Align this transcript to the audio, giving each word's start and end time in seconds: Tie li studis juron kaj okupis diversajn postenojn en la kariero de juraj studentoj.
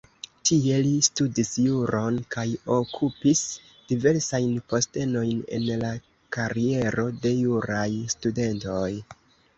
Tie 0.49 0.77
li 0.85 0.93
studis 1.07 1.51
juron 1.65 2.17
kaj 2.35 2.45
okupis 2.77 3.43
diversajn 3.91 4.57
postenojn 4.73 5.45
en 5.59 5.69
la 5.85 5.93
kariero 6.39 7.07
de 7.27 7.37
juraj 7.43 7.89
studentoj. 8.17 8.89